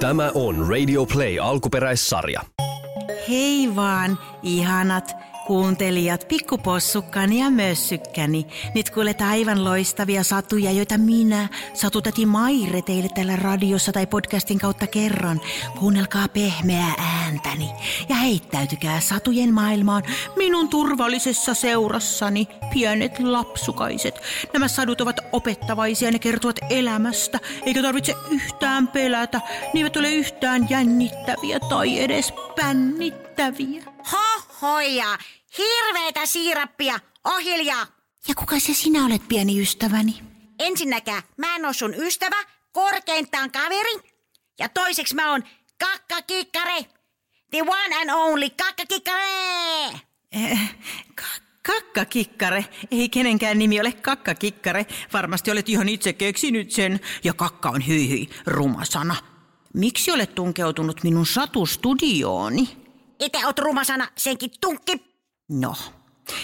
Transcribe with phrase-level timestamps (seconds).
[0.00, 2.40] Tämä on Radio Play alkuperäissarja.
[3.28, 5.16] Hei vaan, ihanat
[5.46, 8.46] kuuntelijat, pikkupossukkani ja mössykkäni.
[8.74, 14.86] Nyt kuulet aivan loistavia satuja, joita minä, satutati Maire, teille täällä radiossa tai podcastin kautta
[14.86, 15.40] kerron.
[15.78, 17.70] Kuunnelkaa pehmeää ääntäni
[18.08, 20.02] ja heittäytykää satujen maailmaan
[20.36, 24.20] minun turvallisessa seurassani, pienet lapsukaiset.
[24.52, 29.40] Nämä sadut ovat opettavaisia, ne kertovat elämästä, eikä tarvitse yhtään pelätä.
[29.74, 33.82] Ne eivät ole yhtään jännittäviä tai edes pännittäviä.
[34.12, 35.18] Hohoja!
[35.58, 36.98] Hirveetä siirappia!
[37.24, 37.86] Ohiljaa!
[38.28, 40.20] Ja kuka se sinä olet, pieni ystäväni?
[40.58, 42.36] Ensinnäkään, mä en oo sun ystävä,
[42.72, 43.92] korkeintaan kaveri.
[44.58, 45.44] Ja toiseksi mä oon
[45.80, 46.86] kakkakikkare.
[47.50, 50.00] The one and only kakkakikkare!
[50.32, 50.74] Eh,
[51.14, 52.64] ka- kakkakikkare.
[52.90, 54.86] Ei kenenkään nimi ole kakkakikkare.
[55.12, 57.00] Varmasti olet ihan itse keksinyt sen.
[57.24, 59.16] Ja kakka on hyi hyi, ruma sana.
[59.74, 62.76] Miksi olet tunkeutunut minun satustudiooni?
[63.20, 65.15] Ite oot rumasana, senkin tunkki.
[65.48, 65.74] No,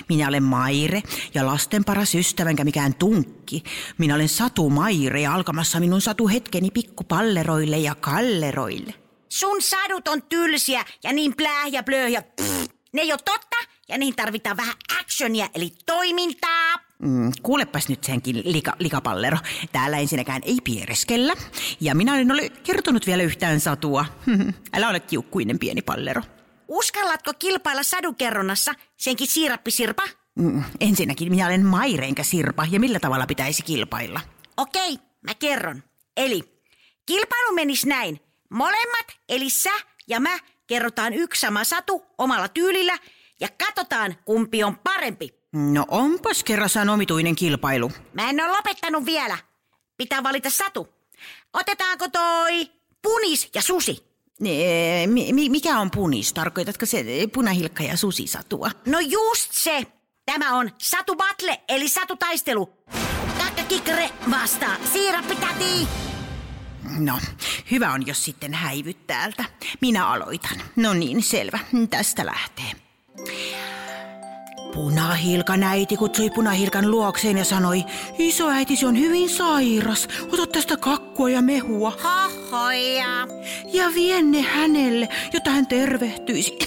[0.08, 1.02] minä olen Maire
[1.34, 3.62] ja lasten paras ystävä enkä mikään tunkki.
[3.98, 8.94] Minä olen Satu Maire ja alkamassa minun satu hetkeni pikkupalleroille ja kalleroille.
[9.28, 11.34] Sun sadut on tylsiä ja niin
[11.70, 13.56] ja pff, Ne ei oo totta
[13.88, 16.74] ja niihin tarvitaan vähän actionia eli toimintaa.
[16.98, 19.38] Mm, kuulepas nyt senkin lika, likapallero.
[19.72, 21.34] Täällä ensinnäkään ei piereskellä.
[21.80, 24.04] Ja minä en ole kertonut vielä yhtään satua.
[24.74, 26.22] Älä ole kiukkuinen pieni pallero.
[26.72, 30.02] Uskallatko kilpailla sadukerronnassa, senkin siirappisirpa?
[30.34, 34.20] Mm, ensinnäkin minä olen Maire enkä Sirpa ja millä tavalla pitäisi kilpailla.
[34.56, 35.82] Okei, mä kerron.
[36.16, 36.62] Eli
[37.06, 38.20] kilpailu menisi näin.
[38.50, 39.70] Molemmat, eli sä
[40.08, 42.98] ja mä, kerrotaan yksi sama satu omalla tyylillä
[43.40, 45.28] ja katsotaan, kumpi on parempi.
[45.52, 47.92] No onpas kerrassaan omituinen kilpailu.
[48.12, 49.38] Mä en ole lopettanut vielä.
[49.96, 50.88] Pitää valita satu.
[51.52, 52.70] Otetaanko toi
[53.02, 54.11] punis ja susi?
[54.40, 56.32] Eh, mi- mi- mikä on punis?
[56.32, 58.70] Tarkoitatko se eh, punahilkka ja susisatua?
[58.86, 59.86] No just se.
[60.26, 62.66] Tämä on Satu Battle, eli Satu Taistelu.
[63.38, 65.88] Kakkakikkare vastaa siirappitäti.
[66.98, 67.18] No,
[67.70, 69.44] hyvä on, jos sitten häivyt täältä.
[69.80, 70.62] Minä aloitan.
[70.76, 71.58] No niin, selvä.
[71.90, 72.71] Tästä lähtee.
[74.74, 77.84] Punahilkan äiti kutsui punahilkan luokseen ja sanoi,
[78.18, 81.92] isoäitisi on hyvin sairas, ota tästä kakkua ja mehua.
[82.04, 83.28] Hohoja.
[83.72, 86.58] Ja vien ne hänelle, jotta hän tervehtyisi.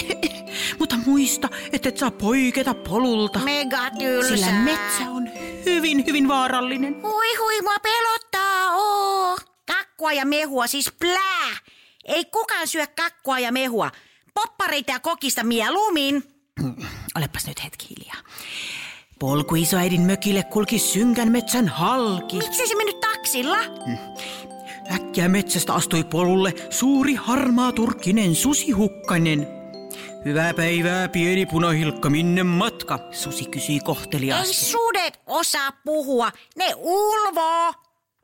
[0.78, 4.36] Mutta muista, että et saa poiketa polulta, Mega tylsää.
[4.36, 5.28] sillä metsä on
[5.66, 7.02] hyvin, hyvin vaarallinen.
[7.02, 9.36] Hui hui, mua pelottaa, oo.
[9.66, 11.56] Kakkua ja mehua, siis plää.
[12.04, 13.90] Ei kukaan syö kakkua ja mehua.
[14.34, 16.22] Poppareita ja kokista mieluummin.
[17.16, 18.16] Olepas nyt hetki hiljaa.
[19.18, 22.36] Polku isoäidin mökille kulki synkän metsän halki.
[22.36, 23.56] Miksi se mennyt taksilla?
[24.94, 29.46] Äkkiä metsästä astui polulle suuri harmaa turkkinen susihukkanen.
[30.24, 32.98] Hyvää päivää, pieni punahilkka, minne matka?
[33.12, 34.54] Susi kysyi Ei kohteliaasti.
[34.54, 37.72] sudet osaa puhua, ne ulvoo.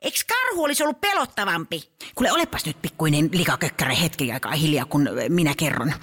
[0.01, 1.83] Eiks karhu olisi ollut pelottavampi?
[2.15, 5.93] Kuule, olepas nyt pikkuinen likakökkärä hetki aikaa hiljaa, kun minä kerron.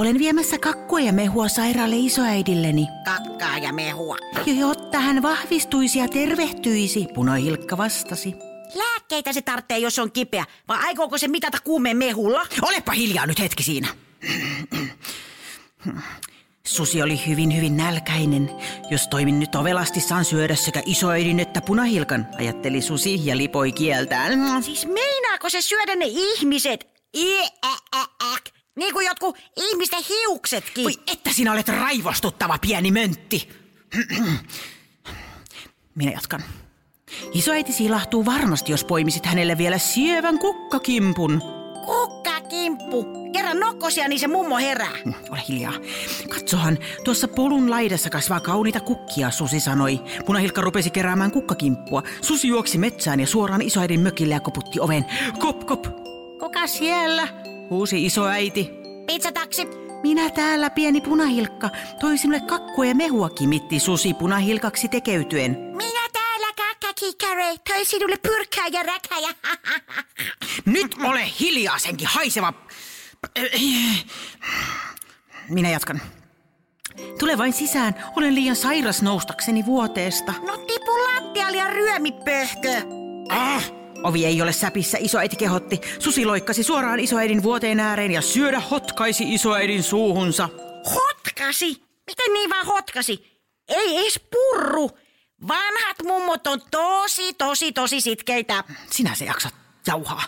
[0.00, 2.86] Olen viemässä kakkua ja mehua sairaalle isoäidilleni.
[3.04, 4.16] Kakkaa ja mehua.
[4.46, 8.34] Ja jotta hän vahvistuisi ja tervehtyisi, punahilkka vastasi.
[8.74, 12.46] Lääkkeitä se tarvitsee, jos on kipeä, vai aikooko se mitata kuumeen mehulla?
[12.62, 13.88] Olepa hiljaa nyt hetki siinä.
[16.66, 18.50] Susi oli hyvin, hyvin nälkäinen.
[18.90, 24.62] Jos toimin nyt ovelasti, saan syödä sekä isoäidin että punahilkan, ajatteli Susi ja lipoi kieltään.
[24.62, 26.86] Siis meinaako se syödä ne ihmiset?
[27.16, 28.57] Iäääk.
[28.78, 30.84] Niin kuin jotkut ihmisten hiuksetkin.
[30.84, 33.48] Voi että sinä olet raivostuttava pieni möntti.
[35.94, 36.42] Minä jatkan.
[37.32, 41.42] Isoäiti silahtuu varmasti, jos poimisit hänelle vielä sievän kukkakimpun.
[41.86, 43.06] Kukkakimppu.
[43.32, 44.96] Kerran nokkosia, niin se mummo herää.
[45.04, 45.72] Hm, Ole hiljaa.
[46.28, 50.00] Katsohan, tuossa polun laidassa kasvaa kauniita kukkia, Susi sanoi.
[50.26, 52.02] Punahilkka rupesi keräämään kukkakimppua.
[52.20, 55.06] Susi juoksi metsään ja suoraan isoäidin mökille ja koputti oven.
[55.38, 55.86] Kop, kop.
[56.38, 57.47] Kuka siellä?
[57.70, 58.70] Huusi isoäiti.
[59.06, 59.66] Pizzataksi.
[60.02, 61.70] Minä täällä, pieni punahilkka.
[62.00, 65.50] Toi sinulle kakkua ja mehua, kimitti Susi punahilkaksi tekeytyen.
[65.52, 67.54] Minä täällä kakkakikare.
[67.68, 69.34] Toi sinulle pyrkkää ja räkäjä.
[70.64, 72.52] Nyt ole hiljaa senkin haiseva...
[75.48, 76.00] Minä jatkan.
[77.18, 77.94] Tule vain sisään.
[78.16, 80.34] Olen liian sairas noustakseni vuoteesta.
[80.46, 82.82] no tipu lattialle ja ryömi pöhkö.
[83.28, 83.77] Ah!
[84.02, 85.80] Ovi ei ole säpissä, isoäiti kehotti.
[85.98, 90.48] Susi loikkasi suoraan isoäidin vuoteen ääreen ja syödä hotkaisi isoäidin suuhunsa.
[90.94, 91.82] Hotkasi?
[92.06, 93.40] Miten niin vaan hotkasi?
[93.68, 94.90] Ei edes purru.
[95.48, 98.64] Vanhat mummot on tosi, tosi, tosi sitkeitä.
[98.90, 99.54] Sinä se jaksat
[99.86, 100.22] jauhaa.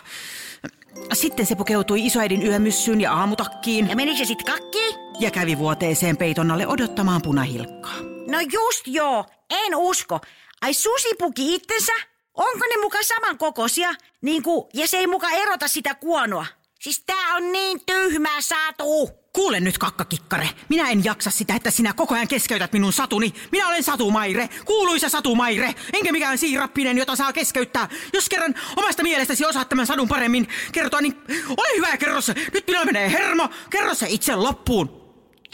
[1.13, 4.95] Sitten se pukeutui isoäidin yömyssyyn ja aamutakkiin Ja menikö se sit kakkiin?
[5.19, 7.95] ja kävi vuoteeseen peiton alle odottamaan punahilkkaa.
[8.27, 10.19] No just joo, en usko.
[10.61, 11.91] Ai susi puki itsensä?
[12.33, 13.93] Onko ne muka saman kokoisia?
[14.21, 16.45] Niin kuin, ja se ei muka erota sitä kuonoa.
[16.79, 19.09] Siis tää on niin tyhmä satu.
[19.33, 20.49] Kuule nyt, kakkakikkare.
[20.69, 23.33] Minä en jaksa sitä, että sinä koko ajan keskeytät minun satuni.
[23.51, 27.89] Minä olen Satumaire, kuuluisa Satumaire, enkä mikään siirappinen, jota saa keskeyttää.
[28.13, 31.21] Jos kerran omasta mielestäsi osaat tämän sadun paremmin kertoa, niin
[31.57, 32.33] ole hyvä ja kerro se.
[32.53, 35.00] Nyt minulla menee hermo, kerro se itse loppuun.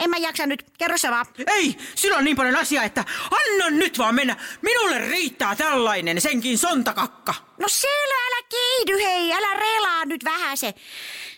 [0.00, 1.26] En mä jaksa nyt, kerro sä vaan.
[1.46, 4.36] Ei, sillä on niin paljon asiaa, että anna nyt vaan mennä.
[4.62, 7.34] Minulle riittää tällainen, senkin sontakakka.
[7.58, 10.74] No siellä, älä kiihdy hei, älä relaa nyt vähän se.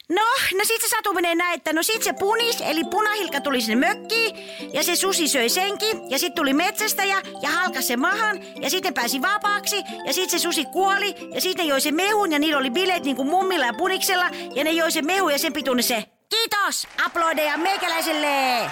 [0.08, 0.22] No,
[0.58, 3.88] no sit se satu menee näin, että no sit se punis, eli punahilka tuli sinne
[3.88, 4.36] mökkiin,
[4.72, 8.94] ja se susi söi senkin, ja sit tuli metsästäjä, ja halkas se mahan, ja sitten
[8.94, 9.76] pääsi vapaaksi,
[10.06, 13.16] ja sit se susi kuoli, ja sitten joi se mehun, ja niillä oli bileet niin
[13.16, 16.04] kuin mummilla ja puniksella, ja ne joi se mehu, ja sen pituinen se.
[16.30, 18.70] Kiitos, aplodeja meikäläiselle!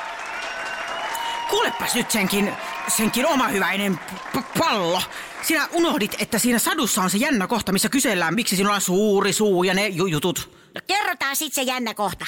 [1.51, 2.53] Kuulepas nyt senkin,
[2.97, 5.03] senkin oma hyväinen p- pallo.
[5.43, 9.33] Sinä unohdit, että siinä sadussa on se jännä kohta, missä kysellään, miksi sinulla on suuri
[9.33, 10.51] suu ja ne ju- jutut.
[10.75, 12.27] No kerrotaan sit se jännä kohta.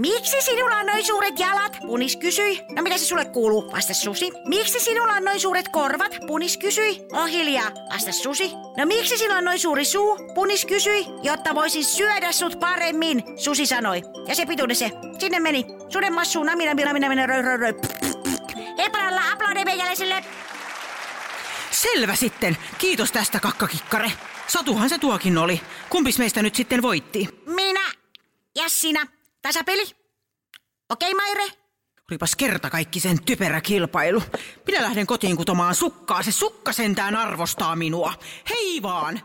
[0.00, 1.78] Miksi sinulla on noin suuret jalat?
[1.86, 2.60] Punis kysyi.
[2.76, 3.72] No mitä se sulle kuuluu?
[3.72, 4.30] Vasta Susi.
[4.48, 6.16] Miksi sinulla on noin suuret korvat?
[6.26, 7.00] Punis kysyi.
[7.12, 7.70] Oh hiljaa.
[7.92, 8.50] Vasta Susi.
[8.76, 10.18] No miksi sinulla on noin suuri suu?
[10.34, 11.06] Punis kysyi.
[11.22, 14.02] Jotta voisin syödä sut paremmin, Susi sanoi.
[14.28, 14.90] Ja se pituinen se.
[15.18, 15.66] Sinne meni.
[15.88, 16.46] Suden massuun.
[16.46, 17.74] Namina, namina, namina, röi, röi, röi.
[18.78, 20.24] Heipalalla, aplode meikäläiselle.
[21.70, 22.56] Selvä sitten.
[22.78, 24.12] Kiitos tästä, kakkakikkare.
[24.46, 25.60] Satuhan se tuokin oli.
[25.90, 27.28] Kumpis meistä nyt sitten voitti?
[27.46, 27.84] Minä
[28.54, 29.06] ja sinä.
[29.44, 29.84] Tasapeli.
[30.90, 31.44] Okei, Maire.
[32.10, 34.22] Olipas kerta kaikki sen typerä kilpailu.
[34.66, 36.22] Minä lähden kotiin kutomaan sukkaa.
[36.22, 38.12] Se sukka sentään arvostaa minua.
[38.50, 39.20] Hei vaan!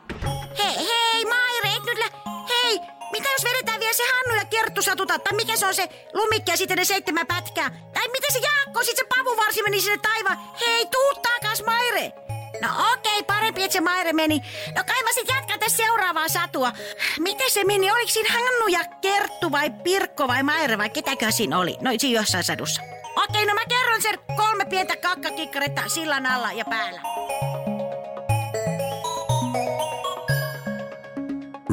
[0.57, 2.06] Hei, hei, Maire, et nyt lä...
[2.50, 2.80] Hei,
[3.12, 5.19] mitä jos vedetään vielä se Hannu ja Kerttu satuta?
[5.19, 7.69] Tai mikä se on se lumikki ja sitten ne seitsemän pätkää?
[7.94, 10.38] Tai miten se Jaakko, sit se pavuvarsi meni sinne taivaan?
[10.60, 12.29] Hei, tuu takas, Maire!
[12.61, 14.41] No okei, parempi, että se Maire meni.
[14.75, 16.71] No kai mä sit jatkan tässä seuraavaa satua.
[17.19, 17.91] Miten se meni?
[17.91, 21.77] Oliko siinä Hannu ja Kerttu vai Pirkko vai Maire vai ketäkö siinä oli?
[21.81, 22.81] No siinä jossain sadussa.
[23.15, 27.01] Okei, no mä kerron sen kolme pientä kakkakikkaretta sillan alla ja päällä.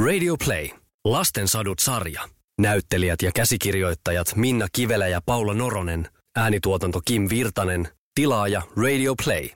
[0.07, 0.69] Radio Play.
[1.05, 2.23] Lasten sadut sarja.
[2.61, 6.09] Näyttelijät ja käsikirjoittajat Minna Kivelä ja Paula Noronen.
[6.37, 7.89] Äänituotanto Kim Virtanen.
[8.15, 9.49] Tilaaja Radio Play.